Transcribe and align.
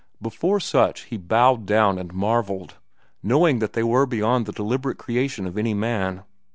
Before 0.19 0.59
such 0.59 1.01
he 1.01 1.17
bowed 1.17 1.67
down 1.67 1.99
and 1.99 2.11
marvelled, 2.11 2.73
knowing 3.21 3.59
that 3.59 3.73
they 3.73 3.83
were 3.83 4.07
beyond 4.07 4.47
the 4.47 4.51
deliberate 4.51 4.97
creation 4.97 5.45
of 5.45 5.59
any 5.59 5.75
man. 5.75 6.23